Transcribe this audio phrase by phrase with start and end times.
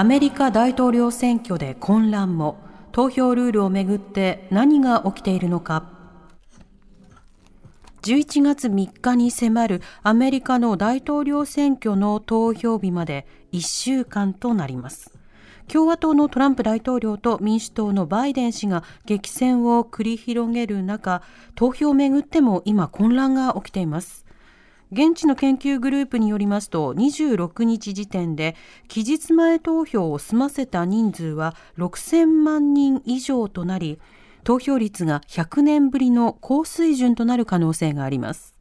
[0.00, 2.56] アメリカ大統領選挙で混乱も。
[2.90, 5.90] 投票ルールをめぐって何が起きているのか。
[8.00, 15.12] 11月3日に迫るアメリカの大統領選挙の投票日まで1週間となります。
[15.68, 21.20] 共和党のトランプ大統領と民主党のバイデン氏が激戦を繰り広げる中
[21.54, 24.24] 投票をめぐっても今混乱が起きています。
[24.92, 28.56] 現地の研究グループによりますと26日時点で
[28.88, 34.00] 期日前投票を済ませた人数は6000万人以上となり
[34.42, 38.58] 投票率が100年ぶりの高水準となる可能性があります。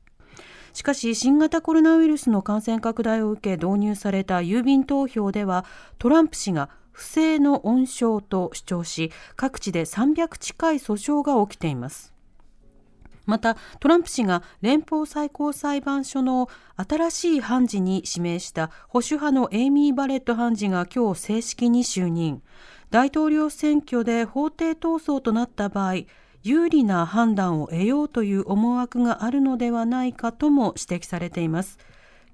[0.74, 5.66] しかし新型コロナウイルスの感染拡大を受け導入された郵便投票では
[5.98, 12.14] トランプ氏が不正の温床と主張し各地で300近い訴訟が起きています。
[13.30, 22.42] またトランプ氏が連邦最高裁判所の新しい判事に指名した保守派のエイミー・バレット判事が今日正式に就任。
[22.90, 26.06] 大統領選挙で法廷闘争となった場合
[26.42, 31.78] 有利な判断を得ようという思惑があるのではないかとも指摘されています。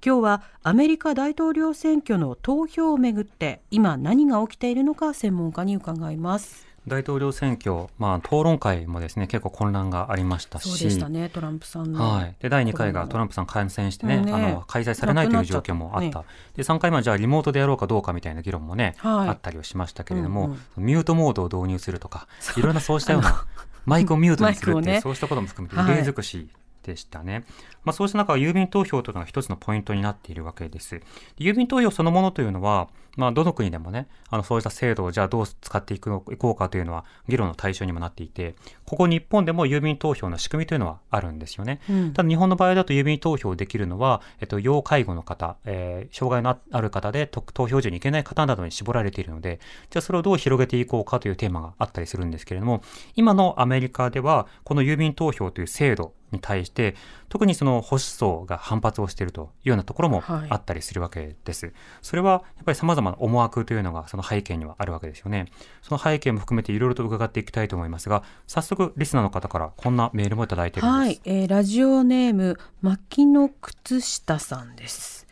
[0.05, 6.74] 今日はアメリカ大統領選挙の投票をめぐって今何が起きているのか専門家に伺います。
[6.87, 10.69] 大統領選挙、まあ、討論会もですね結構混乱がありましたし。
[10.69, 14.31] そうでしたねトランプさんの、はい、で第2回がトランプさん感染してね,、ね。
[14.31, 16.25] あの開催されないという状況もあった、ね。
[16.55, 19.29] で3回目はじゃあリモートでやろうかどうかみたいな議論もね、はい。
[19.29, 20.47] あったりはしましたけれども、
[20.77, 23.45] うんミュートモードを導入するとかいろんなそうしたような
[23.85, 25.01] マイクをミュートにするってね。
[25.01, 26.49] そうしたことも含めてはい異例尽くし
[26.85, 27.45] でしたね、
[27.83, 31.01] まあ、そうした中郵便投票というのが一つのポイントになっているわけです。
[31.37, 41.81] 郵便投票そのものというのはまあ、どの国でもね、あの、そうした制度をじゃあどう使っていくのいこうかというのは議論の対象にもなっていて、ここ日本でも郵便投票の仕組みというのはあるんですよね。
[41.89, 42.13] うん。
[42.13, 49.59] ただ日本の場合だと郵便投票できるのは、えっと、要介護の方、えー障害のある方でと投票所に行けない方などに絞られているので、
[49.89, 52.81] じゃあそれをどう広げていこうかというテーマがあったりするんですけれども、
[53.15, 56.95] 今のアメリカでは、この郵便投票という制度に対して、
[57.29, 61.73] 特にその保守層が反発をしているというようなところもはいあったりするわけです。
[62.01, 65.47] それはやっぱり様々な思惑というのがその背景にはあるわけですよね。
[65.81, 71.19] その背景も含めていろいろと伺っていきたいと思いますが、早速リスナーの方からこんなメールもいただいているんです。
[71.21, 75.24] はい、えーラジオネーム牧野靴下さんです、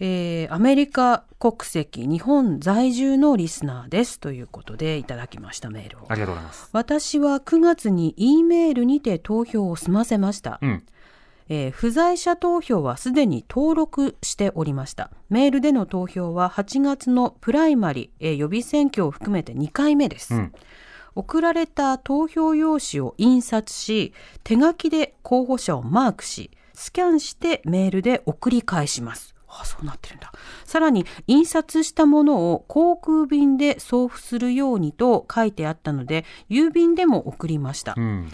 [0.00, 6.68] えーアメリカ国籍日本在住のリスナーですということでいただきましたメールをありがとうございます。
[6.72, 10.82] 私は9月に E メールにて投票を済ませました、うん。
[11.48, 20.52] えー不在者投票はすでに登録しておりましたメールでの投票は8月のプライマリ、えー予備選挙を含めて2回目です、うん。
[21.14, 24.12] 送られた投票用紙を印刷し
[24.44, 30.32] 手書きで候補者をマークしスキャンしてメールで送り返しますあそうなってるんだ
[30.64, 38.30] さらに印刷したものを航空便で送付するようにと書いてあったので郵便でも送りました、うん。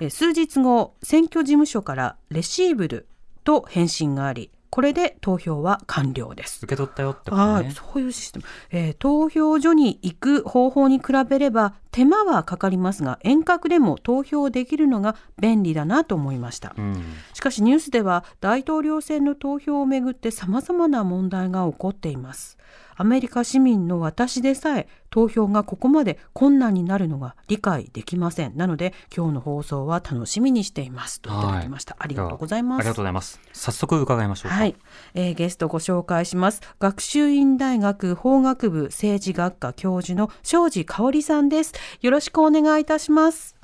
[0.00, 3.06] え数日後選挙事務所からレシーブル
[3.44, 7.52] と返信がありこれで投票は完了です受け取ったよってことね。
[7.52, 17.02] はい、そういうシステム、えー投票所に行く方法に比べれば手間はかかりますが遠隔でも投票できるのが便利だなと思いました、うん。
[17.34, 22.56] しかしニュースでは大統領選の投票をめぐって様々な問題が起こっています
[23.00, 28.56] アメリカ市民の私でさえ投票がここまで困難になるのが理解できません。
[28.56, 31.20] なので今日の放送は楽しみにしています。
[31.20, 32.80] といただきました、ありがとうございます。
[32.80, 33.40] ありがとうございます。
[33.52, 34.56] 早速伺いましょうか。
[34.56, 34.74] はい、
[35.14, 36.60] えーゲストご紹介します。
[36.80, 41.72] 学習院大学法学部政治学科教授の庄司香織さんです。
[42.00, 43.57] よろしくお願いいたします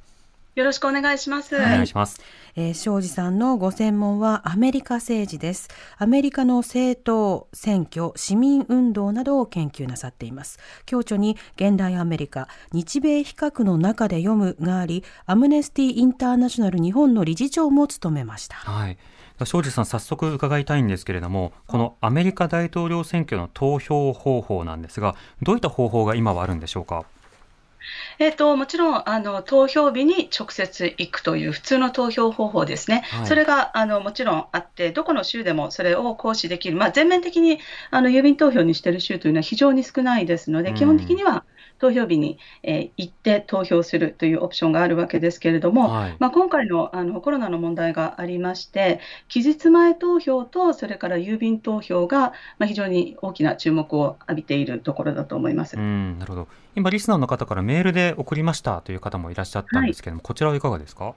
[0.54, 1.56] よろしくお願いします。
[1.56, 2.20] お願いします。
[2.56, 5.68] えー庄司さんのご専門はアメリカ政治です
[5.98, 18.96] アメリカの政党選挙市民運動などを研究なさっています共著に現代アメリカ日米比較の中で読むがありアムネスティ・インターナショナル日本の理事長も務めましたはい。
[19.44, 27.04] 庄司さん、早速伺いたいんですけれども、このアメリカ大統領選挙の投票方法なんですが、どういった方法が今はあるんでしょうか？
[28.18, 37.58] えーと、もちろんあの投票日に直接行くという普通の投票方法ですね、はい、それがあのもちろんあって、どこの州でもそれを行使できる、まあ、全面的に
[37.90, 41.44] あの郵便投票にしている州というのは非常に少ないですので、基本的には
[41.78, 55.76] 投票日に、えー、行って投票するというオプションがあるわけですけれども、はい、まあ、今回のあのコロナの問題がありまして、期日前投票と、それから郵便投票が、まあ、非常に大きな注目を浴びているところだと思います。
[55.76, 56.48] うんなるほど。
[56.76, 61.14] 今、リスナーの方からメールで送りましたという方もいらっしゃったんですけれども、はい、こちらはいかがですか？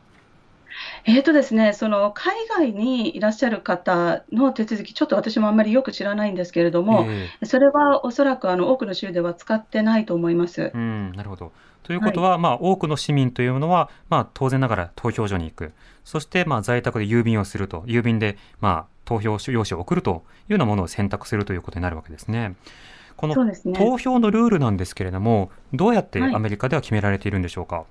[1.06, 10.72] えーとですね、その海外にいらっしゃる方の手続き、ちょっと私もあんまりよく知らないんですけれども、えー、それはおそらくあの多くの州では使ってないと思います。
[10.74, 11.52] うんなるほど。
[11.84, 15.72] ということは、はい、まあ、多くの市民というのは、まあ、当然ながら投票所に行く、
[16.04, 22.56] そして、まあ、在宅で郵便をすると、郵便で、まあ、投票用紙を送るというようなものを選択するということになるわけですね。
[23.16, 23.36] この
[23.74, 27.78] 投票のルールなんですけれども、どうやってアメリカでは決められているんでしょうか？
[27.78, 27.86] はい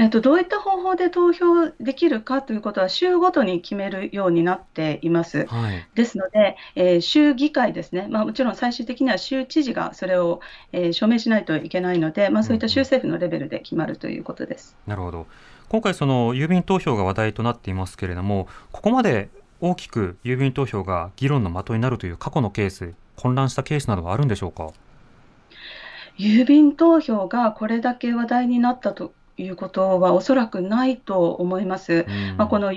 [0.00, 5.44] えっと、どういった方法で投票できるかということは、州ごとに決めるようになっています。
[5.44, 10.40] はい、ですので、えー、州議会ですね、まあ、もちろん最終的には州知事がそれを、
[10.72, 14.74] えー、署名しないといけないので、まあ、そういった州政府のレベルで決まるということです。
[14.86, 15.26] うん、なるほど
[15.68, 19.28] 今回、その郵便投票が話題となっていますけれども、ここまで
[19.60, 24.70] 大きく郵便投票が議論の的になるという過去のケース、混乱したケースなどはあるんでしょうか？
[26.18, 32.06] 郵便投票がこれだけ話題になったということはおそらくないと思います。
[32.08, 32.72] うん、まあ、この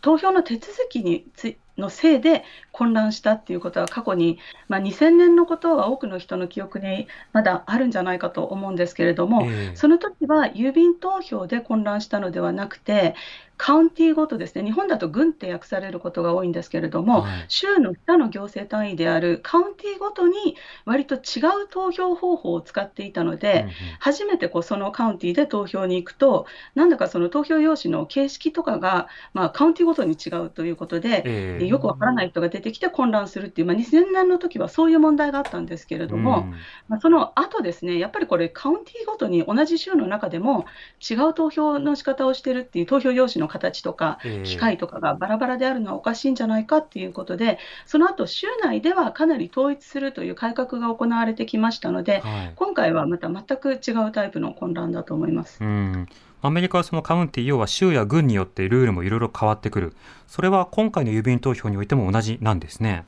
[0.00, 13.14] 投票の手続きにつのせいで混乱したっていうことは過去に、まあ、2000年のことは多くの人の記憶にまだあるんじゃないかと思うんですけれども、えー、その時は郵便投票で混乱したのではなくて
[13.56, 21.22] カウンティーごとですね、日本だと郡って訳されることが多いんですけれども、はい、州の下の行政単位であるカウンティーごとに割と違う
[21.70, 36.50] 投票方法を使っていたので、うんうん、初めてこうそのカウンティーで投票に行くと、なんだかその投票用紙の形式とかが、まあ、カウンティーごとに違うということで、えー、よくわからない人が出てきて混乱するっていう、まあ、2000年の時はそういう問題があったんですけれども、うん、
[36.88, 40.66] まあ、その後ですね、やっぱりこれ、カウンティーごとに同じ州の中でも
[41.08, 55.58] 違う投票の仕方をしてるっていう投票用紙の形とか、機械とかがバラバラであるのはおかしいんじゃないかっていうことで、その後州内ではかなり統一するという改革が行われてきましたので、はい、今回はまた全く違うタイプの混乱だと思います。
[55.62, 56.08] うん。
[56.42, 59.94] アメリカはそのカウンティ、要は州や郡によってルールもいろいろ変わってくる、
[60.26, 63.04] それは今回の郵便投票においても同じなんですね。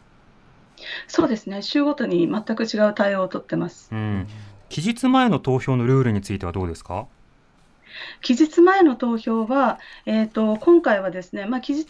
[1.06, 3.90] そうですね、州ごとに全く違う対応をとってます。
[3.92, 4.26] うん、
[4.68, 7.06] 期日前の投票のルールについてはどうですか？
[8.22, 11.86] 期日前の投票は、えーと、今回はですね、まあ、期日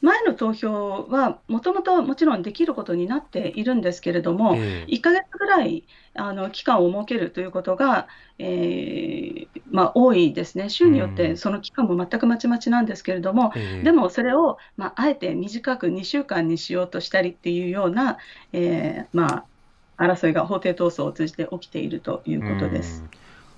[0.00, 5.84] 前の投票はもともともちろんできることになっているんですけれども、えー、1か月ぐらい
[6.14, 8.08] あの期間を設けるということが、
[8.38, 18.18] えー、まあ、多いですね、州によってその期間も全くまちまちなんですけれども、えー、でもそれを、まあ、あえて短く2週間にしようとしたりっていうような、
[18.52, 19.44] えー、ま
[19.98, 23.04] あ、争いが法廷闘争を通じて起きているということです。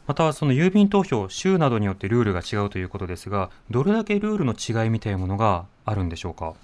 [0.06, 6.54] また、その郵便投票、州などによってルールが違うということですが、どれだけルールの違いみたいなものがあるんでしょうか？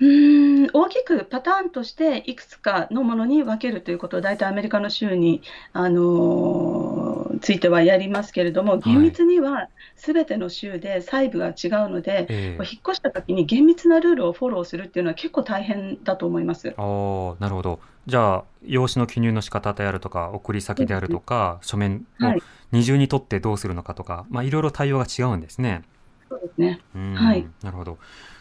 [0.00, 5.42] うん大きくパターンとしていくつかのものに分けるということを大体アメリカの州に、
[5.72, 11.54] あのー、ついてはやりますけれども厳密にはすべての州で細部が違う
[11.90, 16.72] ので、はい、引っ越したときに厳密なルールをフォローするっていうのは結構大変だと思います。
[16.76, 17.80] あなるほど。
[18.06, 22.40] じゃあ用紙の記入の仕方であるとか送り先であるとか、書面を
[22.72, 25.82] 二重に取ってどうするのかとか、まあ、いろいろ対応が違うんですね。
[26.28, 26.80] そうですね。
[27.14, 27.98] はい、なるほど。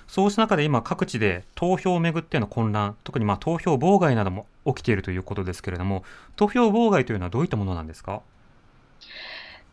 [0.08, 6.04] そうした中で今各地で投票をめぐっての混乱、特にまあ投票妨害なども起きているということですけれども、
[6.36, 8.22] 投票妨害というのはどういったものなんですか？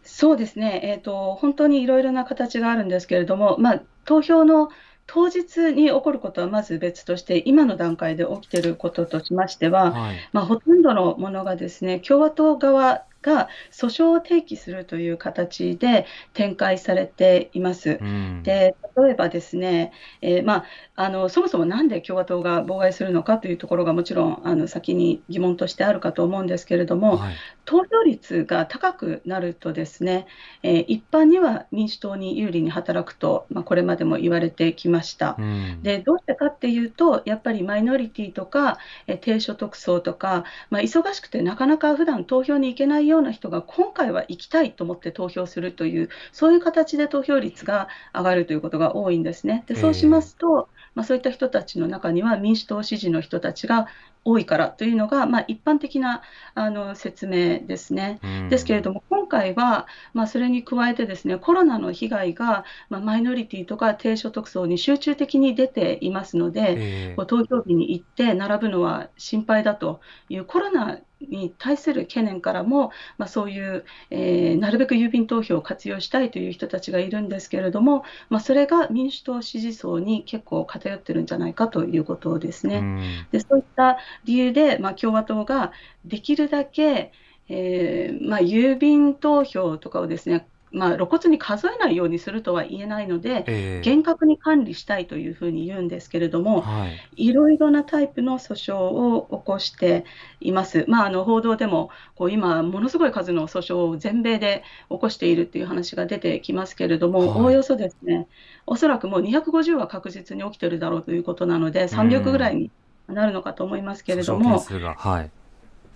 [0.02, 4.70] そうですね、えーと、本当にいろいろな形があるんですけれども、まあ、投票の
[5.06, 17.98] 当日に起こることはまず別として、今の段階で起きていることとしましては、はい、まあ、ほとんどのものがですね共和党側が訴訟を提起するという形で展開されています。
[18.00, 20.64] うん、で例えばですね、えー、まあ、
[20.96, 30.26] あのそもそもなんで共和党が妨害するのかというところがもちろんあの先に疑問としてあるかと思うんですけれども、はい、投票率が高くなるとですね、
[30.62, 35.36] えー、一般には民主党に有利に働くと、まあ、これまでも言われてきました。
[35.38, 49.64] うん、でどうしてかっていうとやっぱりマイノリティとか、えー、低所得層とか、まあ、忙しくてなかなか普段投票に行けないような人が今回は行きたいと思って投票するというそういう形で投票率が上がるということが多いんですね。
[49.66, 53.88] でそうしますと、まあ、そういった人たちの中には民主党支持の人たちが
[54.24, 56.22] 多いからというのが、まあ、一般的な
[56.54, 58.20] あの説明ですね。
[58.50, 83.26] ですけれども、今回は、まあ、それに加えてですね、コロナの被害が、まあ、マイノリティとか低所得層に集中的に出ていますので、えー、投票日に行って並ぶのは心配だというコロナに対する懸念からも、まあ、そういう、えー、なるべく郵便投票を活用したいという人たちがいるんですけれども、まあ、それが民主党支持層に結構偏ってるんじゃないかということですね。
[83.32, 85.72] でそういった理由で、まあ、共和党が
[86.04, 87.12] できるだけ、
[87.48, 100.04] えーまあ、郵便投票とかをですねまあ、露骨に数えないようにするとは言えないので、えー、厳格に管理したいというふうに言うんですけれども、はい、いろいろなタイプの訴訟を起こして
[100.40, 100.84] います。
[100.88, 108.26] まあ、あの報道でもこう今、ものすごい数の訴訟を全米で起こしているという話が出てきますけれども、おおよそですね、
[108.66, 112.70] おそらくもう250は確実に起きているだろうということなので、300ぐらいに
[113.08, 114.58] なるのかと思いますけれども。
[114.58, 115.30] はい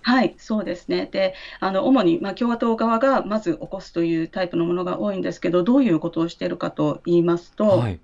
[0.03, 1.07] はい、そうですね。
[1.11, 7.99] で、あの主に、まあ、共和党側がまず起こすというタイプのものが多いんですけど、どういうことをしているかと言いますと、はい、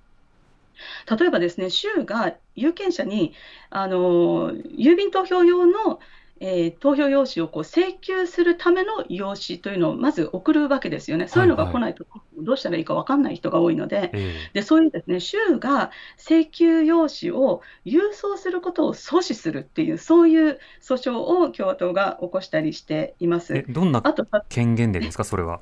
[1.19, 3.33] 例えばですね、州が有権者に
[3.69, 5.99] あの郵便投票用の
[6.41, 11.27] えー、投票用紙をこう請求するための用紙というのをまず送るわけですよね。
[11.27, 12.05] そういうのが来ないと
[12.37, 14.13] どうしたらいいか分かんない人が多いので、はいはい、
[14.53, 23.65] でそういうですね州が請求用紙を郵送することを阻止するっていうそういう訴訟を共和党が起こしたりしています。
[23.69, 24.01] どんな
[24.49, 25.23] 権限でですか？
[25.23, 25.61] それは。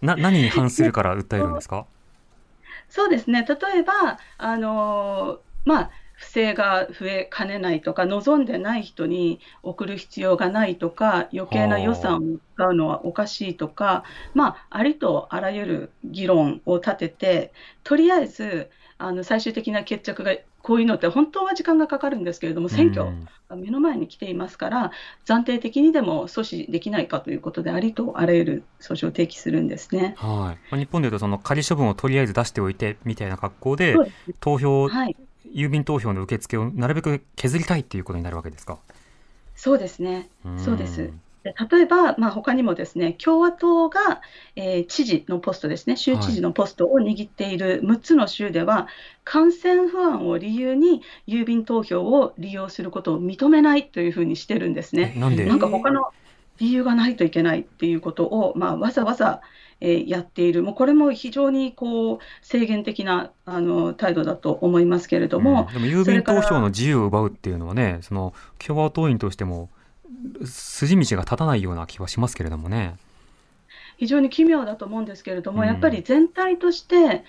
[0.00, 1.86] な何に反するから訴えるんですか？
[2.88, 5.90] そうですね例えばあのまあ
[6.22, 12.20] 不正が増えかねないとか、望んでない人に送る必要がないとか、余計な予算を
[12.54, 17.52] 使うのはおかしいとか、まあ、ありとあらゆる議論を立てて、
[17.82, 23.04] とりあえずあの最終的な決着がこういうのって本当は時間がかかるんですけれども、選挙
[23.48, 24.92] が目の前に来ていますから、
[25.26, 33.96] 暫定的にでも阻止できないかということで、ありとあらゆる訴訟を提起するんですね、はい、日本でいうと、その仮処分をとりあえず出しておいてみたいな格好で、
[34.38, 34.88] 投票
[35.54, 38.78] 郵便投票の受付をなるべく削りたいっていうことになるわけですか？
[39.54, 40.28] そうですね。
[40.58, 41.10] そうです。
[41.44, 44.22] で例えば、まあ、他にもですね共和党が、
[44.54, 48.86] えー、知事のポストですね、州知事のポストを握っている6つの州では、はい、
[49.24, 55.14] 感染不安を理由に郵便投票を利用することを認めないというふうにしてるんですね。
[55.16, 55.44] なんで？
[55.44, 56.12] なんか他の
[56.58, 59.40] 理由がないといけないっていうことを、まあ、わざわざ、
[59.80, 68.32] えー、やっている、もうこれも非常にこう制限的なあの態度だと思いますけれども、うん、でも郵便投票の自由を奪うっていうのはね、その
[68.64, 69.70] 共和党員としても
[70.44, 72.96] 筋道が立たないような気はしますけれどもね。
[73.98, 77.24] 非常に奇妙だと思うんですけれども、うん、やっぱり全体として、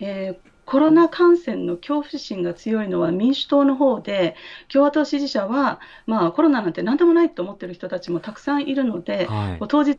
[0.00, 4.36] えー、コロナ感染の恐怖心が強いのは民主党の方で、
[4.72, 9.98] 共和党支持者は、まあ、コロナなんて何でもないと思ってる人たちもたくさんいるので、はい、当日、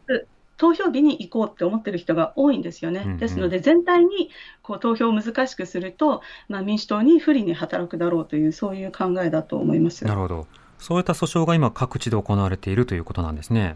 [0.55, 3.17] 投票日に行こうって思ってる人が多いんですよね。
[3.19, 4.29] ですので、全体に
[4.61, 10.47] こう投票を難しくすると、まあ、民主党に不利に働くだろうという、そういう考えだと思いますなるほど、
[10.79, 13.75] そういった訴訟が今、各地で行われているということなんですね。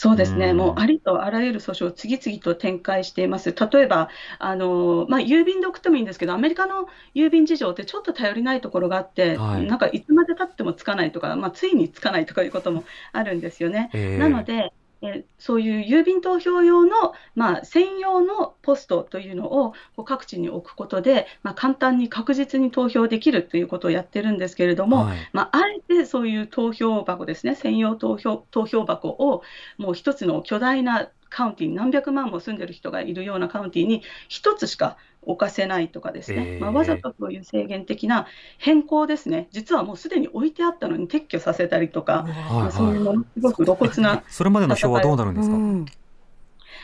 [0.00, 3.52] そうですね、もうありとあらゆる訴訟を次々と展開しています。
[3.52, 6.86] 例えば、あのまあ、郵便で送ってもいいんですけど、アメリカの
[7.16, 13.90] 郵便事情ってちょっと頼りないところがあって、はい、なんかいつまでたってもつかないとか、まあ、ついにつかないとかいうこともあるんですよね。
[13.92, 29.42] えー、なので、えそういう郵便投票用の、まあ、専用のポストというのをこう各地に置くことで、まあ、簡単に確実に投票できるということをやってるんですけれども、はい、まあ、あえてそういう投票箱ですね、専用投票投票箱を
[29.76, 45.92] もう一つの巨大なカウンティに何百万も住んでる人がいるようなカウンティに一つしか置かせないとかですね、えー、まあ、わざとそういう制限的な変更ですね、実はもうすでに置いてあったのに撤去させたりとか、まあ、そういうものすごく露骨なそれまでの票はどうなるんですか、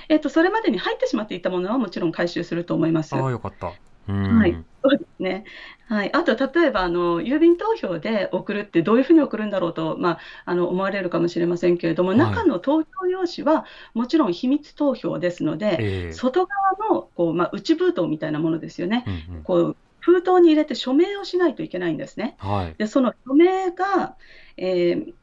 [0.08, 3.14] えっと、それまでに入ってしまっていたものはもちろん回収すると思います。
[3.14, 3.72] あよかった
[4.12, 5.44] はい、そうですね。
[5.86, 19.04] はい、あと例えばあの郵便投票で送るってどういうふうに送るんだろうと、まあ、あの思われるかもしれませんけれども、はい、中の投票用紙はもちろん秘密投票ですので、えー、外側のこう、まあ、内封筒みたいなものですよね。
[19.28, 22.36] うんうん、こう封筒に入れて署名をしないといけないんですね。
[22.38, 24.16] はい、でその署名が、
[24.56, 25.14] えー、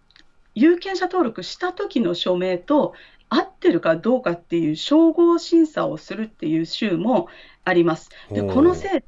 [0.55, 2.93] 有権者登録した時の署名と
[3.29, 7.27] 合ってるかどうかっていう照合審査をするっていう州も
[7.63, 8.09] あります。
[8.31, 9.03] でこのせいで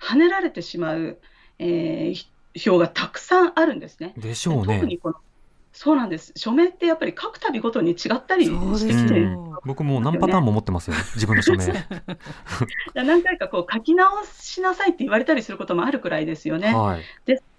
[0.00, 1.18] 跳ねられてしまう、
[1.58, 2.26] えー、
[2.58, 4.14] 票がたくさんあるんですね。
[4.16, 4.76] でしょうね。
[4.76, 5.16] 特にこの
[5.72, 6.32] そうなんです。
[6.34, 9.38] 署名ってやっぱり書くたびごとに違ったりしてきてる。
[9.64, 11.86] 僕も何パターンも持ってますよ、 自分の署名。
[12.94, 16.74] 何回かこう書き直しなさいって言われたりすることもあるくらいですよね。
[16.74, 17.02] はい。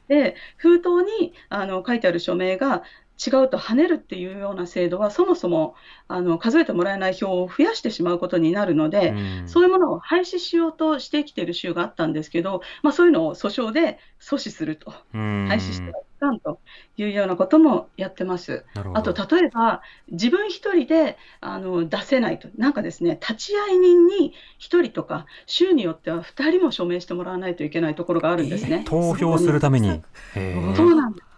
[0.09, 0.87] で、封筒
[1.19, 2.83] にあの書いてある署名が
[3.19, 5.75] 違うと跳ねるっていうような制度は、そもそも
[6.07, 16.59] あの数えてもらえない票を増やしてしまうことになるので、うんそういうものを廃止しようとしてきている州があったんですけど、まあ、そういうのを訴廃で阻止すると、うん廃止してはいかんと
[16.97, 18.65] いうようなこともやってます。
[18.93, 28.83] あと、例えば、自分一人であの出せないと、なんかですね、立ち会い人に1人とか、州によっては2人も署名してもらわないといけないところがあるんですね。
[28.85, 30.01] 投票するために。
[30.75, 31.28] そうなんです。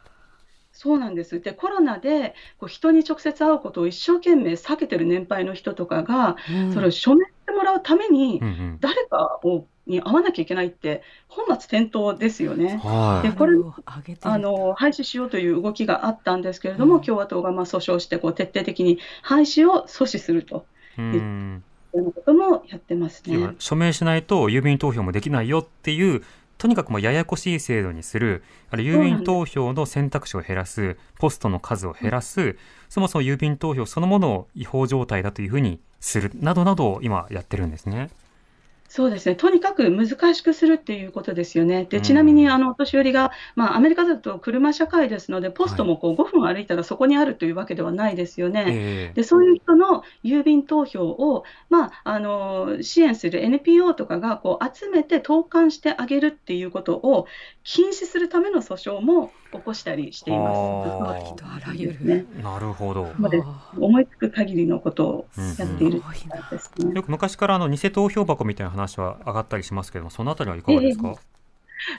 [0.82, 1.40] そうなんです。
[1.40, 6.74] で、コロナでこう人に直接会うことを一生懸命避けてる年配の人とかが、うん。
[6.74, 8.42] それを署名してもらうために
[8.80, 12.82] 誰かをに会わなきゃいけないって本末転倒ですよね。
[12.84, 13.30] はい。
[13.30, 13.58] でこれ
[14.24, 17.02] あの廃止しようという動きがあったんですけれども、うん。
[17.02, 20.66] 共和党がまあ訴訟してこう徹底的に廃止を阻止すると。
[20.98, 21.64] うん。
[21.94, 23.54] いうようなこともやってますね。
[23.60, 26.24] 署名しないと郵便投票もできないよっていう
[26.62, 32.56] とにかくもうややこしい制度にするある郵便投票の選択肢を減らすポストの数を減らす
[32.88, 38.12] そもそも郵便投票そのものを違法状態だというふうにするなどなどを今やってるんですね。
[38.94, 41.84] そうですね、とにかく難しくするっていうことですよね。
[41.84, 48.66] うんでちなみにあのお年寄りが、まあ、アメリカだと車社会ですので、ポストもこう5分歩いたらそこにあるというわけではないですよね。
[48.68, 57.28] ええでそういう人の郵便投票を、まあ、あの支援する NPO とかがこう集めて投函してあげるっていうことを
[57.64, 60.58] 禁止するための訴訟も起こしたりしています。
[60.58, 63.14] ありとあらゆるね、なるほど。
[63.78, 65.26] 思いつく限りのことを
[65.60, 66.94] やっているすごいなですね。
[66.96, 71.14] よく昔からあの偽投票箱みたいな話は上がったりしますけども、そのあたりはいかがですか？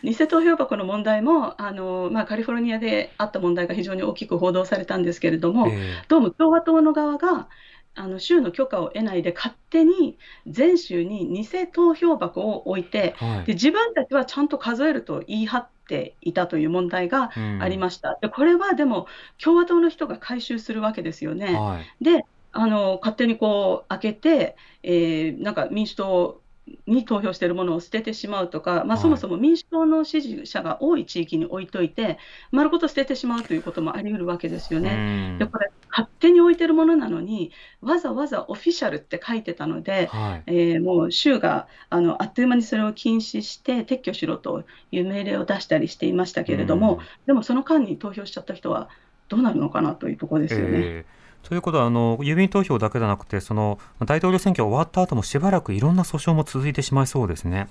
[0.05, 7.49] 偽投票箱の問題もあの、まあ、カリフォルニアであった問題が非常に大きく報道されたんですけれども、えどうも共和党の側が
[7.95, 17.31] あの州の許可を得ないで勝手に全州に偽投票箱を置いてえはいで自分たちはちゃんと数えると言い張っていたという問題が
[17.61, 18.19] ありましした。
[18.21, 19.07] でこれはでも
[19.43, 21.55] 共和党の人が回収するわけですよね。
[21.55, 22.05] はい。
[22.05, 26.42] であの勝手にこう開けて、えーなんか民主党
[26.87, 32.19] に投票しているものを捨ててしまうとか、まあ、はいそもそも民主党の支持者が多い地域に置いといて、
[32.51, 34.91] 丸ごと捨ててしまうということもあり得るわけですよね。
[35.33, 40.43] うんでこれ、勝手に置いてるものなのに、わざわざオフィシャルって書いてたので、はい。
[40.47, 48.89] えーもう州があのあっという間にそれを禁止して撤去しろという命令を出したりしていましたけれども、うんでもその間に投票しちゃった人は
[49.29, 50.67] どうなるのかなというところですよね。
[50.73, 57.69] ええということはあの郵便投票だけでなくてその大統領選挙終わった後もしばらくいろんな訴訟も続いてしまいそうですね。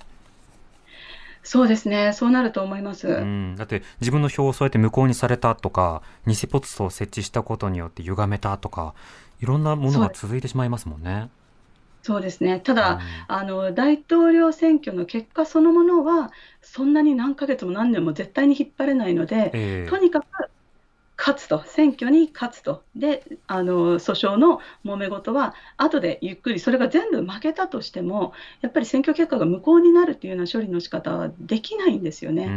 [1.44, 3.08] そうですね、そうなると思います。
[3.08, 8.94] うん、だって自分の票をそうやって無効にされたとか偽ポストを設置したことによって歪めたとか
[9.40, 11.28] いろんなものが続いてしまいますもんね。
[12.02, 12.58] そうですね。
[12.58, 20.26] ただ、あの大統領選挙の結果そのものはそんなに何ヶ月も何年も絶対に引っ張れないので、ええとにかく
[21.24, 32.56] 勝つと、選挙に勝つと、であの訴訟の揉め事は後でゆっくり、それが全部負けたとしても、やっぱり選挙結果が無効になるというような処理の仕方はできないんですよね。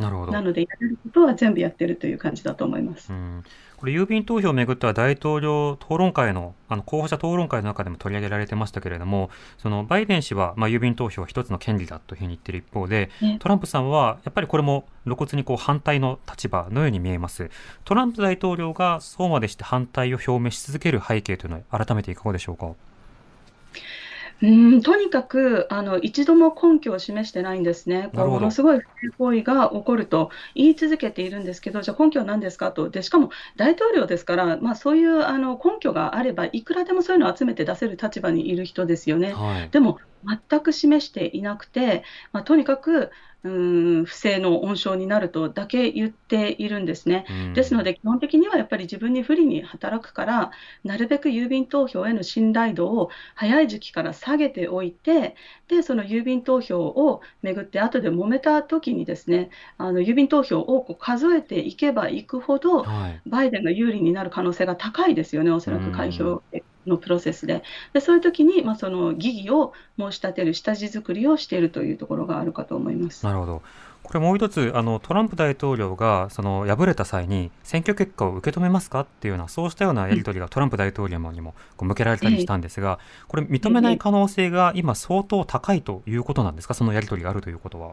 [0.00, 0.32] んなるほど。
[0.32, 3.12] なので、やれることは全部やってるという感じだと思います。
[3.12, 3.16] う。
[3.16, 3.44] ん。
[3.76, 13.38] これ郵便投票をめぐっては大統領討論会のあの候補者討論会の中でも取り上げられてましたけれどもそのバイデン氏は、まあ、郵便投票は一つの権利だというふうに言ってる一方でね。
[13.40, 17.50] トランプさんはやっぱりこれも露骨にこう反対の立場のように見えます。
[17.86, 22.74] トランプ大統領がそうまでして反対を表明し続ける背景というのは改めていかがでしょうか？
[24.42, 39.32] うんとにかくあの一度も根拠を示してないんですね、こものすごい不正行為が起こると言い続けているんですけど、じゃあ根拠は何ですかと、でしかも大統領ですから、まあ、そういうあの根拠があれば、いくらでもそういうのを集めて出せる立場にいる人ですよね。
[39.34, 39.70] はい。
[39.70, 43.10] でも全く示していなくて、まあ、とにかく
[43.42, 43.48] う
[44.02, 47.24] ん不正の温床になるとだけ言っているんですね。
[47.28, 47.52] うん。
[47.54, 50.50] ですので、基本的にはやっぱり自分に不利に働くから、
[50.84, 55.36] なるべく郵便投票への信頼度を早い時期から下げておいて、
[55.68, 63.22] でその郵便投票をめぐって、後で揉めた時にですね、あの郵便投票をこう数えていけばいくほど、はい。
[63.26, 66.42] バイデンが有利になる可能性が高いですよね、おそらく開票
[66.86, 67.62] のプロセスで。
[67.92, 73.24] でそういう時に、まあ、その疑義を申し立てる下地作りをしているというところがあるかと思います。
[73.24, 73.62] なるほど。
[74.02, 86.74] これもう一つあのトランプ大統領がその敗れた際に選挙結果を受け止めますかっていうようなそうしたようなやり取りがトランプ大統領にもこう向けられたりしたんですが、これ認めない可能性が今相当高いということなんですか？
[86.74, 87.92] そのやり取りがあるということは。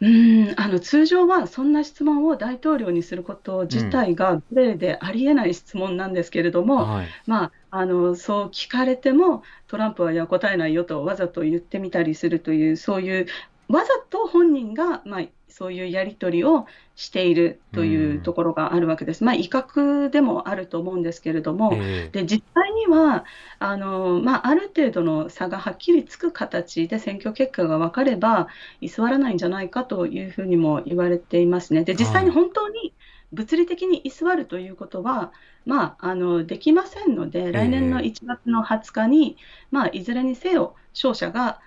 [0.00, 7.08] うんあの通常はそんな質問を大統領にすること自体が例でありえない質問なんですけれども、はい。
[7.26, 13.26] まあ、あのそう聞かれてもトランプはいや答えないよとわざと言ってみたりするというそういう
[13.70, 19.24] わざと本人が、まあ、そういうやり取りをしているというところがあるわけです。
[19.24, 22.22] まあ、威嚇でもあると思うんですけれども、ええ。
[22.22, 23.24] で実際には
[23.58, 28.48] あの、まあ、ある程度の差がはっきりつく形で選挙結果が分かれば
[28.80, 31.84] 居座らないんじゃないかというふうにも言われていますね。
[31.84, 32.92] で実際に本当に
[33.32, 35.32] 物理的に居座るということは、
[35.64, 39.36] まあ、あのできませんので、来年の1月の20日に、
[39.70, 41.60] まあ、いずれにせよ勝者が、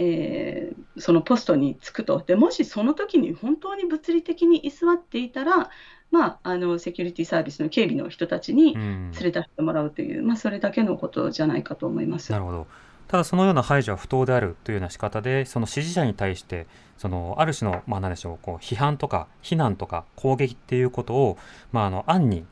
[0.00, 5.70] えーそのポストに就くとで、もしその時に本当に物理的に居座っていたら、
[6.10, 12.32] まあ、あのセキュリティサービスの警備の人たちにうん連れ出してもらうという、まあ、それだけのことじゃないかと思います。
[12.32, 12.66] なるほど。
[13.06, 16.66] ただそのような排除は不当であるというような仕方で、その支持者に対して、
[16.98, 21.38] そのある種の、まあ、なんでしょう、こう批判とか非難とか攻撃っていうことを、
[21.72, 22.44] まあ、あの暗に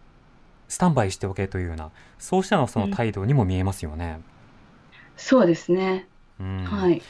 [0.68, 4.20] スタンバイしておけというような、そうしたのその態度にも見えますよね。
[5.16, 6.06] そうですね、
[6.38, 7.02] うんはい、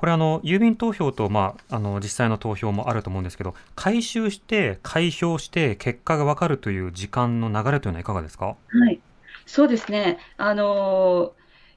[0.00, 8.46] これあの郵便投票と、まあ、あの実際の投票もあると思うんですけど回収して開票して結果が分かるという時間の流れというのはいかがですか？
[8.46, 8.98] はい、
[9.44, 11.34] そうですね、あの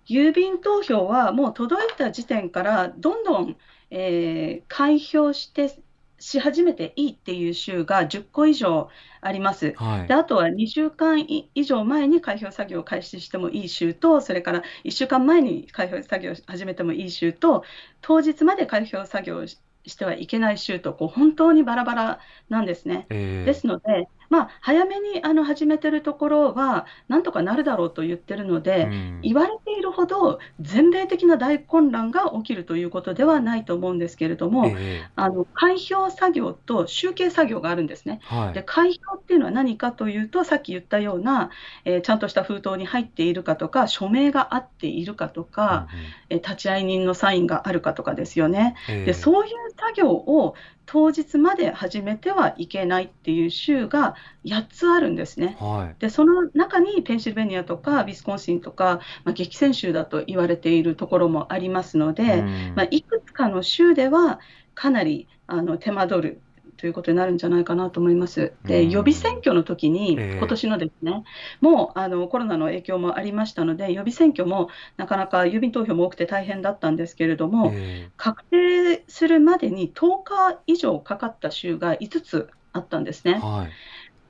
[0.08, 3.58] 郵便投票はもう届いた時点からどんどん、
[3.92, 5.78] えー開票して
[6.24, 8.90] し始めていいっていう州が10個以上
[9.22, 9.74] あります。
[9.76, 11.20] はいであとは2週間
[11.54, 17.64] 以上前に開票作業を開始してもいい州と、それから1週間前に開票作業を始めてもいい州と、
[18.02, 23.06] 当日まで開票作業をししてはいけない州とこう、本当にバラバラなんですね。
[23.10, 29.22] えーですので、まあ、早めにあの始めてるところは、なんとかなるだろうと言ってるので、うん。
[29.22, 38.22] 言われているほど全米的な大混乱が起きるということではないと思うんですけれども、えあの開票作業と集計作業があるんですね。
[38.28, 38.54] ーはい。
[38.56, 41.52] で開票っていうのは何かというと、さっき言ったような、
[41.86, 46.06] えーちゃんとした封筒に入っているかとか、署名があっているかとか、うんうん。
[46.32, 48.76] えー立会人のサインがあるかとかですよね。
[48.90, 54.16] えーでそういう作業を当日まで始めてはいけないっていう州が
[54.46, 55.58] 8つあるんですね。
[55.60, 64.40] はいでその中にペンシルベニアとかウィスコンシンとか、まあ、激戦州だと言われているところもありますので、うんまあ、いくつかの州では
[64.74, 66.42] かなりあの手間取る
[66.78, 68.54] ということになるんじゃないかなと思います。
[68.66, 68.90] でうん。
[68.90, 70.38] 予備選挙の時に、ええ。
[70.38, 71.24] 今年のですね、
[71.62, 83.40] もうあのコロナの影響もありましたので、予備選挙もなかなか郵便投票も多くて大変だったんですけれども、え確定するまでに10日以上かかった州が5つあったんですね。
[83.42, 83.72] ーはい。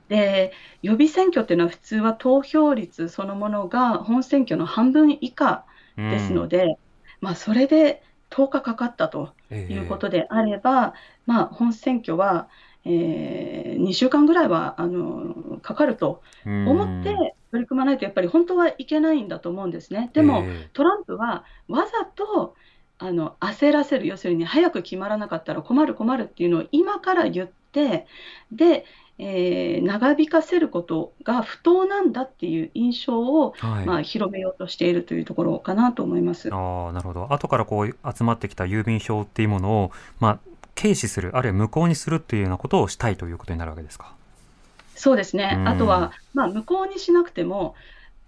[0.08, 0.52] で
[0.82, 5.64] 予備選挙っていうのは普通は投票率そのものが本選挙の半分以下
[5.96, 6.78] ですので、
[7.20, 8.02] まあ、それで
[8.34, 10.94] 10日かかったということであれば、
[11.26, 12.48] まあ、本選挙は、
[12.86, 20.10] え2週間ぐらいはあのかかると思って取り組まないとやっぱり本当はいけないんだと思うんですね。
[20.12, 20.68] でも、え。
[20.74, 22.54] トランプはわざと
[22.98, 28.06] あの焦らせる、要するに早く決まらなかったら困る、困るっていうのを今から言って、
[28.52, 28.84] で、
[29.18, 36.52] えー長引かせることが不当なんだっていう印象を、ーはいまあ、広めようとしているというところかなと思います。
[36.52, 37.32] ああ、なるほど。
[37.32, 40.38] 後からこう集まってきた郵便票っていうものを、まあ、
[40.74, 44.14] 軽視する、あるいは無効にするっていうようなことをしたいということになるわけですか。
[44.96, 47.74] そうですね、うんあとは、まあ、無効にしなくても、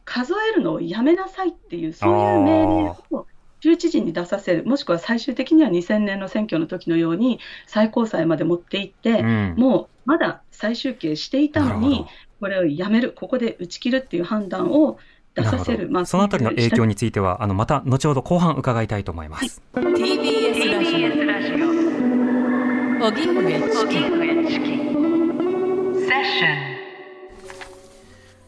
[0.04, 3.26] 数えるのをやめなさいっていう、そういう命令を
[3.60, 9.54] 州知事に出させる、もしくは最終的には2000年の選挙の時のように、最高裁まで持っていって、うん。
[9.56, 12.06] もうまだ再集計していたのにほ、
[12.40, 14.98] これをやめる、ここで打ち切るっていう判断を
[15.34, 19.62] 出させる、まあ、そのあたりの影響にについては、あのまた後ほど後半伺いたいと思います。
[19.74, 21.66] TBS ラジオ。
[22.98, 23.60] 荻上
[24.48, 24.96] チキ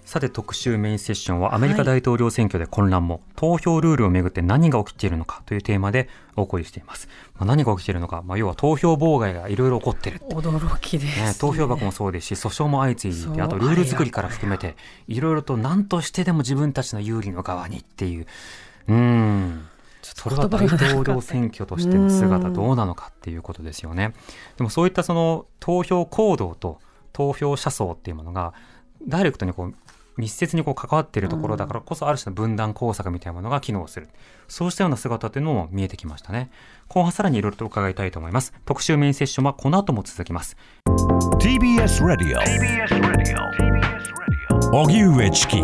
[0.09, 7.11] さて特集メインセッションはアメリカ大統領選挙で混乱も、投票ルールをめぐって何が起きているのかというテーマでお送りしています。
[7.35, 10.21] まあ、何が起きているのか、まあ、要は投票妨害がいろいろ起こっている。
[10.31, 14.77] 驚きです、ね、投票箱もそうですし、訴訟も相次いであとルール作りから含めて、
[15.09, 18.27] いろいろと何としてでも自分たちの有利の側にっていう、
[18.89, 19.69] うーん。
[20.01, 24.15] それは大統領選挙としての姿どうなのかっていうことですよね。
[24.57, 26.81] でもそういったその投票行動と
[27.13, 28.55] 投票者層っていうものが、
[29.07, 29.75] ダイレクトにこう
[30.19, 34.09] 密接にこう関わっているところだからこそある種の分断工作みたいなものが機能する。
[34.49, 36.51] そうしたような姿というのも見えてきましたね。
[36.89, 38.53] 後半さらにいろいろと伺いたいと思います。
[38.65, 40.57] 特集メインセッションはこの後も続きます。
[41.39, 42.39] TBS Radio
[44.73, 45.63] 荻上チキ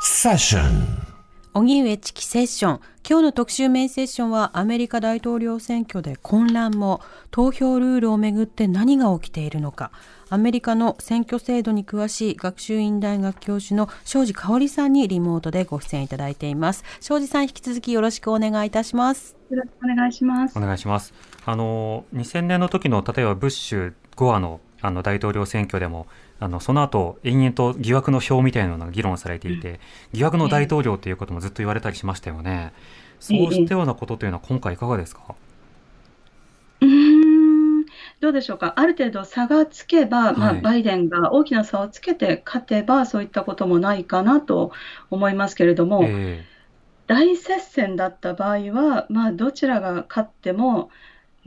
[0.00, 1.08] セッション
[1.54, 2.80] 荻上チキセッション。
[3.08, 7.00] 今日の特集メインセッションはアメリカ大統領選挙で混乱も、
[7.32, 9.90] 投票ルールをめぐって何が起きているのか。
[10.30, 16.84] アメリカの選挙制度に詳しい学習院大学教授の庄司香織さんにリモートでご出演いただいています。
[17.00, 19.36] 庄司さん引き続きよろしくお願いいたします。
[19.48, 20.58] よろしくお願いします。
[20.58, 21.14] お願いします。
[21.46, 26.06] あの2000年の時の例えばブッシュゴアのあの大統領選挙でも
[26.38, 29.80] あのその後延々と疑惑の票みたいなのが議論されていて、
[30.12, 32.72] 疑惑の大統領ということもずっと言われたりしましたよね。
[33.18, 35.34] そうしたようなことというのは今回いかがですか。
[36.82, 37.17] うん
[38.20, 44.72] どうでしょうか、ある程度差がつけば、まあ、バイデンが大きな差をつけて勝てば、そういったこともないかなと
[45.10, 50.90] 思いますけれども、えー、大接戦だった場合は、まあ、どちらが勝っても、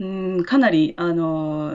[0.02, 1.72] うん、かなりあの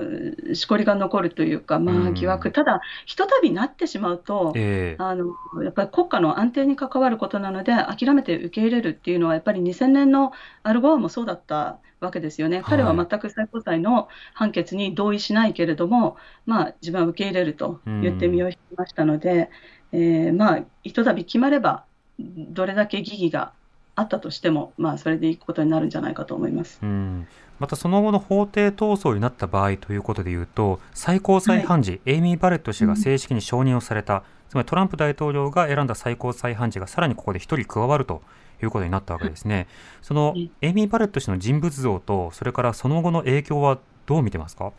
[0.54, 19.50] しこりが残るというか、まあ、疑惑、ただ、ひとたびなってしまうと、えー、あの、やっぱり国家の安定に関わることなので、諦めて受け入れるっていうのは、やっぱり2000年のアルゴアもそうだったわけですよね、彼は全く最高裁の判決に同意しないけれども、まあ、自分は受け入れると言って身を引きましたので、
[19.94, 21.86] えー、まあ、ひとたび決まれば、
[22.20, 23.54] どれだけ疑義が
[23.98, 26.80] あったとしても、まあ、それでいくことになるんじゃないかと思います。
[26.82, 27.28] うん
[27.60, 38.22] またその後の法廷闘争になった場合ということでいうと、最高裁判事、はい、エイミー・バレット氏が正式に承認をされた、うん、つまりトランプ大統領が選んだ最高裁判事がさらにここで1人加わると
[38.62, 39.68] いうことになったわけですね。
[40.04, 44.72] そのエイミー・バレット氏の人物像と、それからその後の影響はどう見てますか？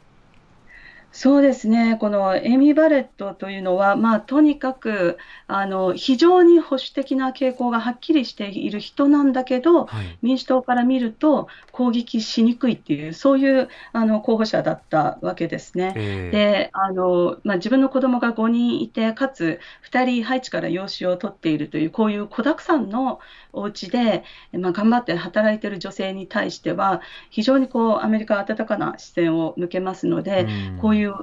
[1.20, 15.92] そうですね、このエイミー・バレットというのは、まあ、とにかくあの非常に保守的な傾向がはっきりしている人なんだけど、はい、民主党から見ると攻撃しにくいっていう、そういうあの候補者だったわけですね。
[15.96, 19.58] えー、であのまあ、自分の子供が5人いて、かつ
[19.90, 23.18] 2人、ハイチから養子を取っているという、こういう子だくさんの
[23.52, 30.46] お家で、まあ、頑張って働いている女性に対しては、非常にこうアメリカは温かな視線を向けますので、
[30.80, 31.14] こういう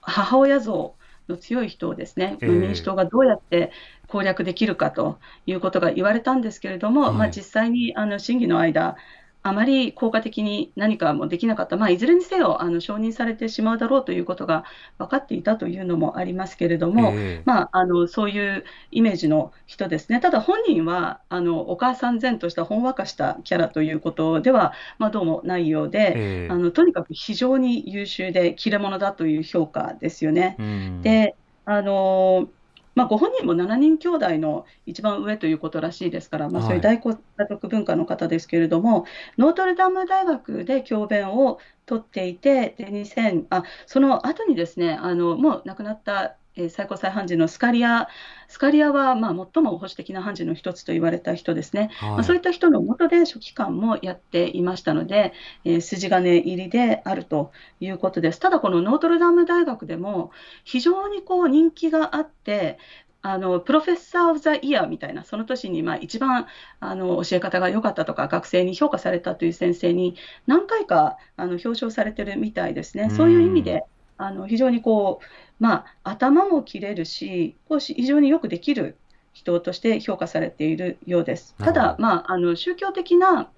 [0.00, 0.94] 母親像
[1.28, 3.72] の強い人をですね、えー、民主党がどうやって
[4.08, 8.96] 攻略できるかということが言われたんですけれども、はい、まあ、実際にあの審議の間、
[9.44, 14.64] あまり効果的に何かもできなかった、まあ、いずれにせよあの承認されてしまうだろうということが
[14.98, 26.12] 分かっていたというのもありますけれども、えー、まあ、あのそういうイメージの人ですね、ただ本人はあのお母さん前としたほんわかしたキャラということでは、まあ、どうもないようで、
[26.44, 30.56] えー、あのとにかく非常に優秀で切れ者だという評価ですよね。
[31.02, 32.48] であの
[32.94, 48.08] まあ、ご本人も7人兄弟の一番上ということらしいですから、まあ、そういう大家族文化の方ですけれども、はい、ノートルダム大学で教鞭を取っていて、で2000あその後にですねあのもう亡くなったえー、最高裁判事のスカリア、
[48.48, 55.32] スカリアはまあ最も保守的な判事の一つと言われた人ですね、はい、まあ、そういった人のもとで書記官もやっていましたので、
[55.64, 58.40] えー、筋金入りであるということです。
[58.40, 60.30] ただ、このノートルダム大学でも
[60.64, 62.78] 非常にこう人気があって、
[63.24, 66.46] あのプロフェッサー・オブ・ザ・イヤーみたいな、その年にまあ一番
[66.80, 73.10] あの教え方が良かったとか、学生に評価されたという先生に何回かあの表彰されてるみたいですね。
[73.10, 73.84] そういう意味で
[74.18, 75.26] あの非常にこう
[75.62, 78.96] まあ、頭も切れるし、非常によくできる
[79.32, 81.54] 人として評価されているようです。
[81.56, 83.48] ただ、まあ、あの宗教的な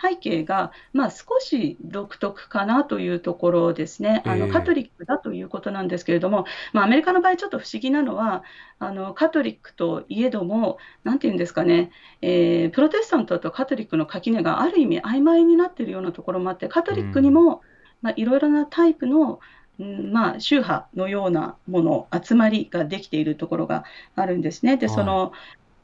[0.00, 8.44] 背景が、まあ、少し独特かなというところですね、あのカトリックだということなんですけれども、まあ、アメリカの場合、ちょっと不思議なのは、
[8.78, 11.90] あのカトリックといえども、なんていうんですかね、
[12.22, 17.62] えー、プロテスタントとカトリックの垣根がある意味曖昧になっているようなところもあって、カトリックにも、
[18.00, 19.40] まあ、いろいろなタイプの
[19.78, 23.84] うんまあ、宗派のようなもの、集まりができているところが
[24.16, 24.76] あるんですね。
[24.76, 25.32] で、その、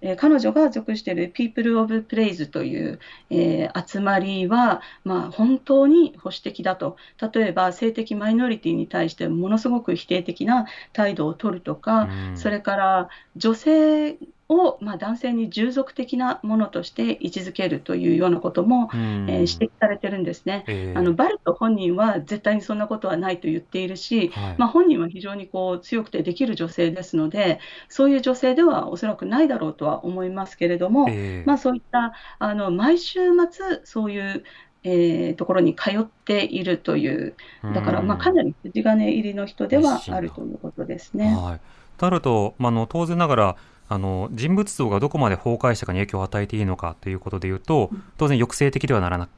[0.01, 2.99] え彼女が属している People of Praise という、
[3.31, 6.97] えー、集まりは、まあ、本当に保守的だと。
[7.33, 34.45] 例えば、性的マイノリティに対してものすごく否定的な態度を取るとか、うん、それから女性を、まあ、男性に従属的なものとして位置づけるというようなことも、えー、指摘されてるんですね、えー、あのバルト本人は絶対にそんなことはないと言っているし、はい、まあ、本人は非常にこう強くてできる女性ですので、そういう女性ではおそらくないだろうとは思いますけれども、えー、まあ、そういったあの毎週末、そういう
[34.87, 37.35] えー、ところに通っているという、
[37.75, 41.35] だからまあかなり筋金入りの人ではあるということですね。
[41.35, 41.61] はい、
[41.97, 43.57] となると、まあ、の当然ながら、
[43.89, 49.29] あの人物像がどこまで法解釈に影響を与えていいのかということでいうと、当然抑制的ではならな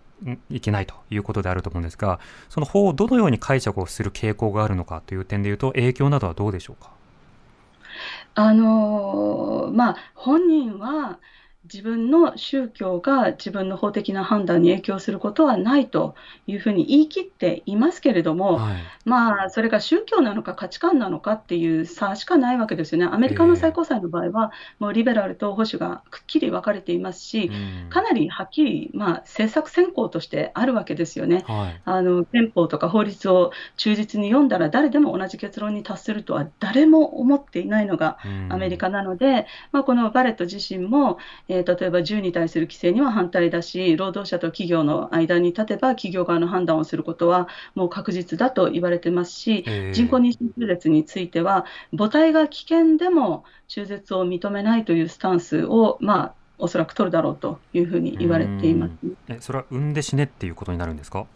[0.50, 6.90] いけないということであると思うんですが、その法をどのように解釈をする傾向があるのかという点でいうと、影響などはどうでしょうか？
[8.34, 11.18] あのまあ、本人は
[11.72, 16.14] 自分の宗教が自分の法的な判断に影響することはないと
[16.46, 23.08] いうふうに言い切っていますけれども、はい、まあ、それが宗教なのか価値観なのかっていう差しかないわけですよね。
[23.10, 27.50] アメリカの最高裁の場合は、もうリベラルと保守がくっきり分かれていますし、
[27.90, 31.44] かなりはっきり、まあ、政策先行としてあるわけですよね。
[31.46, 51.64] はい、あの憲法とか法律を忠実に読んだら誰でも同じ結論に達するとは誰も思っていないのがアメリカなので、まあ、このバレット自身も、えー、例えば銃に対する規制には反対だし、労働者と企業の間に立てば、企業側の判断をすることはもう確実だと言われてますし、人工妊娠中絶については、
[51.96, 58.92] 母体が危険でも中絶を認めないというスタンスを、まあ、おそらく取るだろうというふうに言われています、
[59.28, 61.26] えそれは産んで死ねっていうことになるんですか？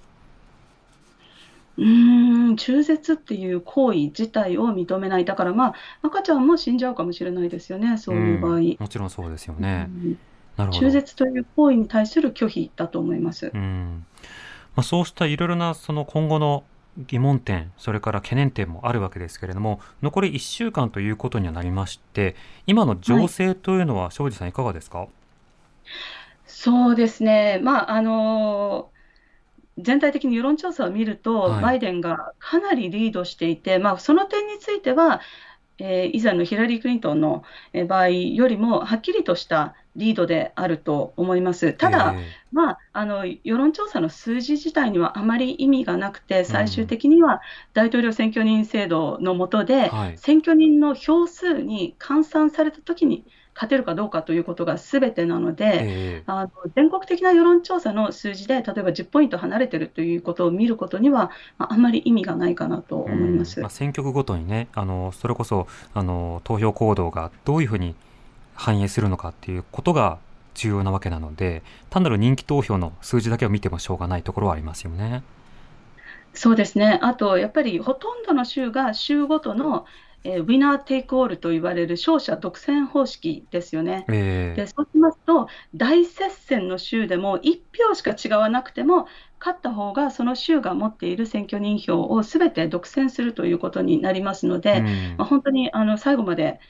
[1.78, 8.60] うん中絶っていう行為自体を認めない、だからまあ、赤ちゃんも死んじゃうかもしれないですよね、そういう場合。
[8.78, 9.88] もちろんそうですよね。
[10.72, 13.50] 中絶という行為に対する拒否だと思います。
[13.54, 14.04] うん。
[14.76, 16.64] まあ、そうしたいろいろなその今後の
[16.98, 25.06] 疑問点、それから懸念点もあるわけですけれども、残り1週間ということにはなりまして、今の情勢というのは、庄司さん、いかがですか？
[26.46, 28.90] そうですね、まああの
[29.78, 35.20] 全体的に世論調査を見ると、はい、バイデンがかなりリードしていて、まあ、その点については、
[35.78, 37.42] えー、以前のヒラリー・クリントンの
[37.88, 41.72] 場合よりもはっきりとしたリードであると思います。
[41.72, 47.40] ただ、えー、まあ、あの世論調査の数字自体にはあまり意味がなくて、最終的には
[47.72, 53.24] 大統領選挙人制度の下で、はい、選挙人の票数に換算されたときに、
[53.60, 67.94] 勝てるかどうかということがすべてなので、えー、あの全国的な世論調査の数字で、例えば10ポイント離れてるということを見ることには、まあ、あんまり意味がないかなと思います、まあ、選挙区ごとにね、あのそれこそあの投票行動がどういうふうに
[68.54, 70.18] 反映するのかっていうことが
[70.54, 75.22] 重要なわけなので、単なる人気投票の数字だけを見てもしょうがないところはありますよね。
[76.32, 76.98] そうですね。
[77.02, 79.84] あと、やっぱりほとんどの州が州ごとの
[80.24, 84.04] えー、ウィナーテイクオールと言われる勝者独占方式ですよね。
[84.08, 89.06] えー、でそうしますと、大接戦の州でも1票しか違わなくても、
[89.40, 96.60] 勝った方がその州が持っている選挙人票をすべて独占するということになりますので、うん、まあ、本当にあの最後まで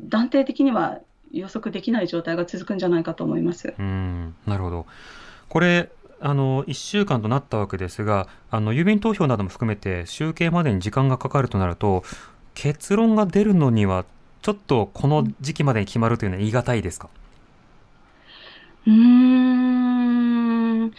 [0.00, 0.98] 断定的には
[1.30, 3.74] 予測できない状態が続くんじゃないかと思います。
[3.78, 4.86] うんなるほど
[5.48, 5.90] これ
[6.20, 12.04] あの1週間となったわけですがあの郵便投票なども含めて集計までに時間がかかるとなると
[12.54, 14.04] 結論が出るのには、
[14.42, 17.08] ちょっとこの時期までに決まるというのは言い難いですか？
[18.86, 18.92] うー
[20.86, 20.92] ん、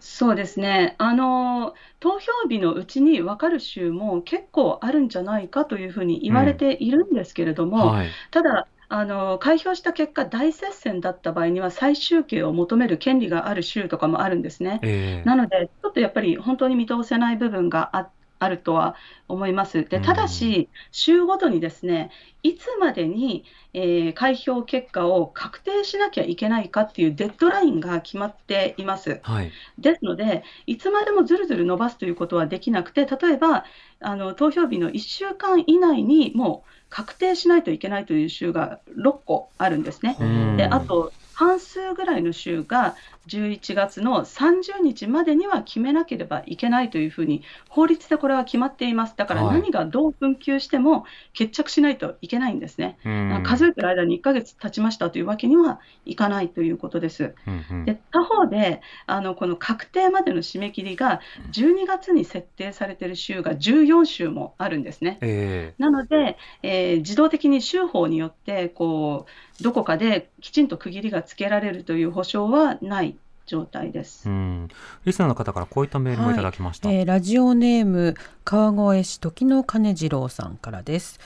[0.00, 0.96] そうですね。
[0.98, 14.80] あの、投票日のうちに分かる州も結構あるんじゃないかというふうに言われているんですけれども、うんはい、ただ、あの開票した結果、大接戦だった場合には、再集計を求める権利がある州とかもあるんですね。
[14.82, 18.96] えー、なので、ちょっとやっぱり本当に見通せない部分があって、あるとは
[19.28, 19.84] 思います。
[19.84, 22.10] でただし、週ごとにですね
[22.42, 29.20] いつまでに、えー、開票結果を確定しなきゃいけないかっていうデッドラインが決まっています。
[29.22, 33.64] はい、ですので、いつまでもずるずる伸ばすということはできなくて、例えば
[34.00, 40.16] あの投票日の1週間以内にもう確定しないといけないという週が6個あるんですね。
[40.56, 42.96] であと半数ぐらいの州が
[43.28, 49.14] 11月の30日までには決めなければいけないというふうに法律でこれは決まっています。
[49.16, 52.98] だから何がどう紛糾しても決着しないといけないんですね。
[53.04, 57.34] はい、数えてる間に1ヶ月経ちましたというわけにはいかないということです。
[57.46, 61.20] うんうん、で他方であのこの確定までの締め切りが
[61.52, 65.18] 12月に設定されている州が14州もあるんですね。
[65.20, 69.26] えー、なので、えー、自動的に州法によってこ
[69.60, 73.11] うどこかできちんと区切りがつけられるという保証はない
[73.46, 74.28] 状態です。
[74.28, 74.68] うん。
[75.04, 76.88] リスナーの方からこういったメールもいただきました。
[76.88, 81.20] はい、えー、ラジオネーム川越市時の金次郎さんからです。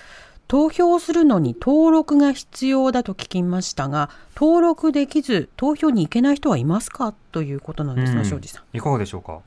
[0.48, 7.14] 投票するのに登録が必要だと聞きましたが、登録できず投票に行けない人はいますか？
[7.32, 8.76] ということなんですが、庄司さん。
[8.76, 9.40] いかがでしょうか？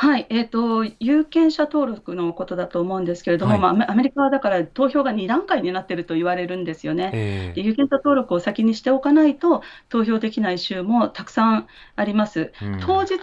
[0.00, 12.52] はい、えーと、有権者登録のことだと思うんですけれども、はい、まあ、アメリカはだから投票が2段階になっていると言われるんですよね、えー、有権者登録を先にしておかないと、投票できない州もたくさんあります。
[12.62, 13.18] うん、当日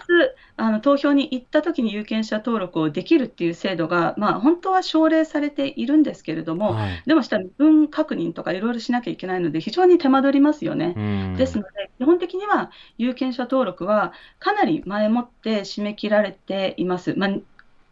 [0.57, 10.93] あの投票に行った時に有権者登録をできるっていう制度が、まあ、本当は奨励されているんですけれども、はい、でもしたら身分確認とかいろいろしなきゃいけないので、非常に手間取りますよね。
[10.97, 17.13] うん、ですので、基本的には有権者登録はかなり前もって締め切られています。
[17.15, 17.29] まあ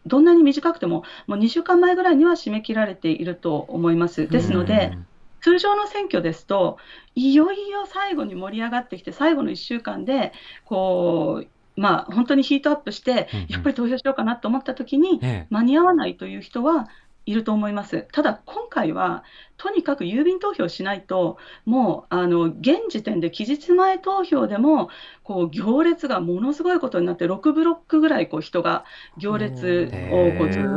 [0.06, 4.28] どんなに短くても、もう2週間前ぐらいには締め切られていると思います。
[4.28, 4.98] ですので、
[5.42, 6.78] 通常の選挙ですと、
[7.16, 10.34] いよいよ最後に盛り上がってきて、最後の1週間で、
[10.66, 11.48] こう、
[11.80, 16.88] まあ、本当にヒートアップして、やっぱり投票しようかなと思ったときに、間に合わないという人は
[17.26, 18.08] いると思います。
[18.12, 19.24] ただ、今回は
[19.58, 24.90] とにかく郵便投票しないと、もうあの現時点で期日前投票でも
[25.24, 28.84] こう行列がものすごいことになって、6ブロックぐらいこう人が
[29.18, 30.68] 行列をこうずっと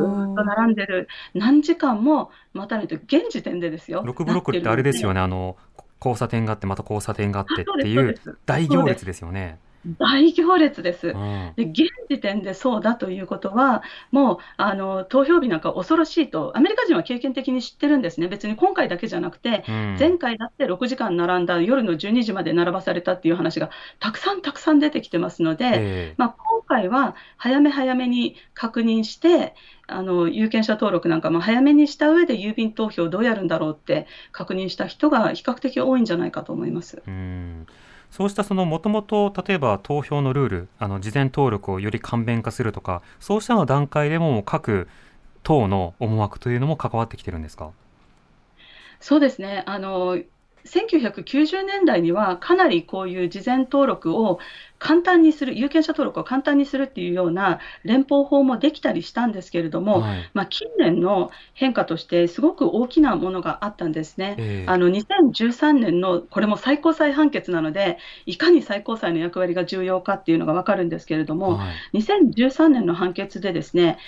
[0.44, 4.04] 並んでる、何時間も待たないと、現時点でですよ。
[4.04, 5.56] 6ブロックってあれですよね、あの
[6.00, 9.58] 交差点があって、また交差点があってっていう大行列ですよね。
[9.98, 11.14] 大行列です。
[11.56, 23.70] で現時点でそうだということは、もうあの投票日なんか恐ろしいと、アメリカ人は経験的に知ってるんですね、別に今回だけじゃなくて、うん、前回だって6時間並んだ、夜の12時まで並ばされたっていう話が
[24.00, 29.54] たくさんたくさん出てきてますので、えー、まあ、今回は早め早めに確認して、
[29.88, 37.02] あの有権者登録なんかも早めにした上で郵便投票どうやるんだろうって確認した人が比較的多いんじゃないかと思います。
[37.06, 37.66] うん。
[38.10, 44.88] そうしたそのもともと例えば投票のルールあの事前登録をより簡便化するとかそうしたの段階でも各
[45.42, 47.70] 党の思惑というのも関わってきてるんですか？
[49.00, 49.62] そうですね。
[49.66, 50.18] あの
[50.66, 54.38] 1990年代にはかなりこういう事前登録を
[54.78, 64.34] 簡単にする、有権者登録を簡単にするっていうような連邦法もできたりしたんですけれども、はい、まあ、近年の変化として、すごく大きなものがあったんですね。
[64.38, 73.98] えー、あの2013年の、これも最高裁判決なので、いかに最高裁の役割が重要かっていうのが分かるんですけれども、はい、2013年の判決でですね、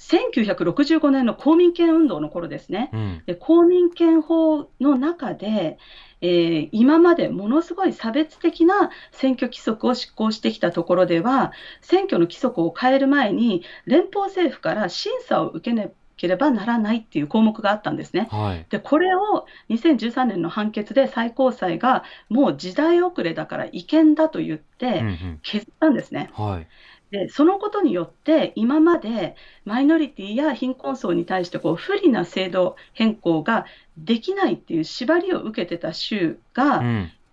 [0.00, 5.78] 1965年の公民権運動の頃ですね、うん、で公民権法の中で、
[6.22, 15.86] えー、今までものすごい差別的な選挙規則を執行してきたところでは、選挙の規則を変える前に、連邦政府から審査を受けな
[16.20, 18.28] ければならないっていう項目があったんですね。
[18.30, 25.02] はい、でこれを2013年の判決で最高裁がもう時代遅れだから違憲だと言って
[25.42, 26.30] 削ったんですね。
[26.38, 26.66] うんうんはい
[27.10, 29.34] でそのことによって、今まで
[29.64, 33.66] マイノリティや貧困層に対してこう不利な制度変更が
[33.98, 36.82] できないっていう縛りを受けてた州が、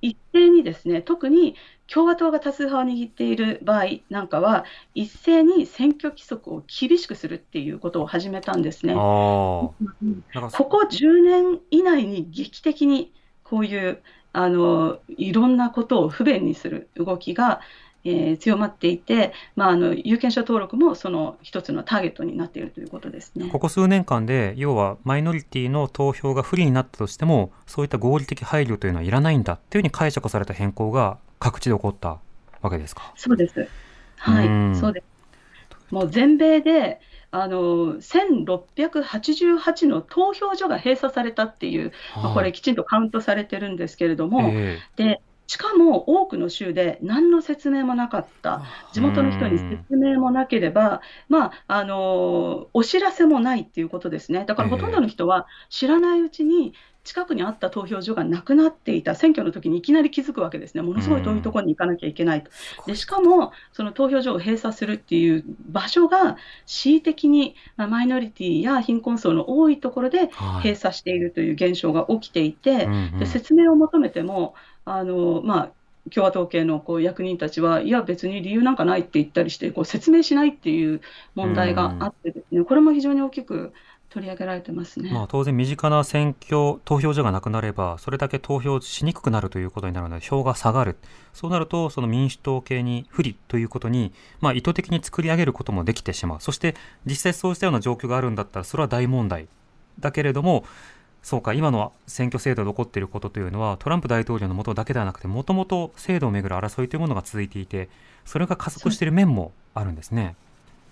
[0.01, 1.55] 一斉にですね、特に
[1.87, 4.65] 共和党が多数派を握っている場合なんかは、
[4.95, 8.93] 一斉に選挙規則を厳しくするっていうことを始めたんですね。
[8.93, 9.73] こ
[10.31, 13.11] こ10年以内に劇的に
[13.43, 14.01] こういう
[14.33, 17.61] あのいろんなことを不便にする動きが
[18.03, 32.19] えー、強まっていて、まあ、あの有権者登録もその一つのターゲットになっているということですねここ数年間で、要はマイノリティの投票が不利になったとしても、そういった合理的配慮というのはいらないんだというふうに解釈された変更が各地で起こった
[32.61, 33.11] わけですか？
[33.15, 33.67] そうです。
[34.17, 35.05] はい、そうです。
[35.93, 36.99] もう全米で
[37.31, 56.73] あの1688の投票所が閉鎖されたっていう、まあ、これ、きちんとカウントされてるんですけれども、えー、でしかも多くの州で何の説明もなかった、地元の人に説明もなければ、まあ、あのお知らせもないっていうことですね、だからほとんどの人は知らないうちに、
[57.07, 62.51] 近くにあった投票所がなくなっていた、選挙の時にいきなり気づくわけですね、ものすごい遠いところに行かなきゃいけないと。
[62.85, 66.35] でしかも、その投票所を閉鎖するっていう場所が、
[66.65, 70.29] 恣意的に、まあ、マイノリティや貧困層の多いところで
[70.61, 74.53] 閉鎖しているという現象が起きていて、で説明を求めても、
[74.89, 75.71] あのまあ、
[76.13, 81.01] 共和党系のこう役人たちは、いや、別に理由なんかないって言ったりして、こう説明しないっていう
[81.35, 83.73] 問題があってですね、これも非常に大きく
[84.09, 90.95] 取り上げられてますね、まあ、当然、身近な選挙、投票所がなくなれば、それだけ投票しにくくなるということになるので、票が下がる、
[91.33, 96.75] そうなると、その民主党系に不利ということに、まあ、意図的に作り上げることもできてしまう、そして
[97.05, 99.49] 実際そうしたような状況があるんだったら、それは大問題。
[99.99, 100.63] だけれども、
[101.23, 107.89] そうか、今の選挙制度で起こっていることというのは、トランプ大統領のもとだけではなくて、もともと制度をめぐる争いというものが続いていて、
[108.25, 110.35] それが加速している面もあるんですね。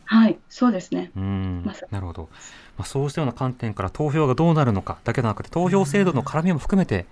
[0.05, 1.11] はい、そうですね。
[1.15, 2.29] うん、ま、なるほど。
[2.77, 7.05] まあ、そうしたような観点から投票がどうなるのかだけでなくて、投票制度の絡みも含めて、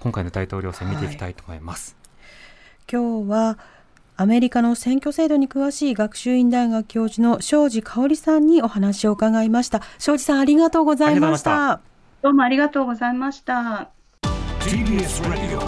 [0.00, 1.96] 今回の大統領選見ていきたいと思います。
[2.90, 3.58] はい、今日は
[4.16, 9.80] アメリカの選挙制度に詳しい学習院大学教授の庄司香織さんにお話を伺いました。
[9.98, 11.91] 庄司さんありがとうございました。
[12.22, 13.90] どうもありがとうございました。
[14.60, 15.58] TBS ラジオ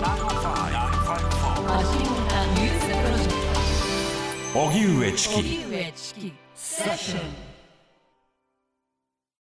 [4.57, 7.54] 荻上チキセッション